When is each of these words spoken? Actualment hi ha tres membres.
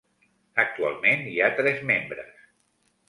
Actualment 0.63 1.21
hi 1.33 1.35
ha 1.41 1.51
tres 1.61 1.85
membres. 1.91 2.33